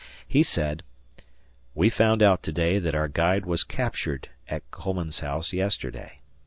He 0.27 0.41
said: 0.41 0.81
We 1.75 1.91
found 1.91 2.23
out 2.23 2.41
to 2.41 2.51
day 2.51 2.79
that 2.79 2.95
our 2.95 3.07
guide 3.07 3.45
was 3.45 3.63
captured 3.63 4.29
at 4.49 4.71
Coleman's 4.71 5.19
house 5.19 5.53
yesterday. 5.53 6.21